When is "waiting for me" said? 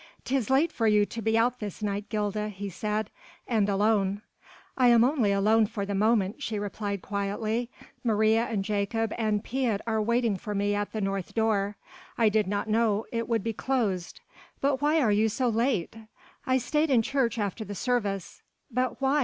10.01-10.73